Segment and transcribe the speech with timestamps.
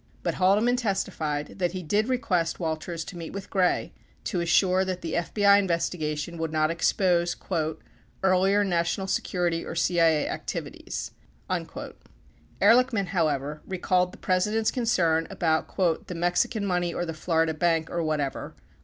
[0.23, 3.93] 28 But Haldeman testified that he did request Walters to meet with Gray
[4.23, 7.35] to assure that the FBI investigation would not expose
[8.23, 11.11] "earlier national security or CIA activities."
[11.49, 11.93] 29
[12.63, 15.67] Ehrlichman, however, recalled the President's concern about
[16.07, 18.55] "the Mexican money or the Florida bank or whatever